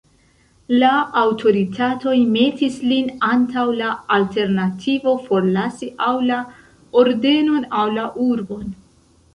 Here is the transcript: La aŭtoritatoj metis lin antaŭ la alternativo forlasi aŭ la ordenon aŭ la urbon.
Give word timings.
La 0.83 0.87
aŭtoritatoj 1.19 2.13
metis 2.37 2.79
lin 2.93 3.11
antaŭ 3.29 3.67
la 3.83 3.93
alternativo 4.17 5.15
forlasi 5.29 5.93
aŭ 6.11 6.19
la 6.33 6.43
ordenon 7.05 7.71
aŭ 7.81 7.87
la 8.01 8.11
urbon. 8.33 8.69